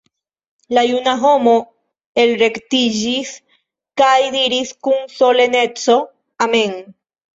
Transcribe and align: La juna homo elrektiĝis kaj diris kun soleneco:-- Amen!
La 0.75 0.83
juna 0.91 1.11
homo 1.25 1.53
elrektiĝis 2.23 3.35
kaj 4.03 4.15
diris 4.37 4.73
kun 4.89 4.99
soleneco:-- 5.21 5.99
Amen! 6.49 6.79